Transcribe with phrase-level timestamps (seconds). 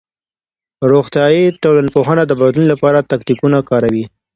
[0.91, 4.05] روغتيائي ټولنپوهنه د بدلون لپاره تکتيکونه کاروي.